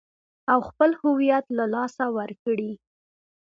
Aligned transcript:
او 0.51 0.59
خپل 0.69 0.89
هويت 1.01 1.45
له 1.57 1.65
لاسه 1.73 2.05
ور 2.15 2.31
کړي. 2.43 2.71